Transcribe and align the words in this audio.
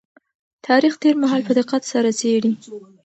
تاريخ 0.67 0.93
تېر 1.01 1.15
مهال 1.23 1.41
په 1.47 1.53
دقت 1.59 1.81
سره 1.91 2.09
څېړي. 2.19 2.51